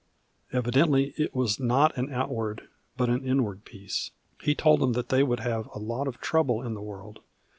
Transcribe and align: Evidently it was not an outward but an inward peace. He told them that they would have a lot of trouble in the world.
Evidently 0.51 1.13
it 1.15 1.35
was 1.35 1.59
not 1.59 1.95
an 1.95 2.11
outward 2.11 2.67
but 2.97 3.07
an 3.07 3.23
inward 3.23 3.63
peace. 3.65 4.09
He 4.41 4.55
told 4.55 4.79
them 4.79 4.93
that 4.93 5.09
they 5.09 5.21
would 5.21 5.41
have 5.41 5.67
a 5.75 5.79
lot 5.79 6.07
of 6.07 6.19
trouble 6.19 6.63
in 6.63 6.73
the 6.73 6.81
world. 6.81 7.19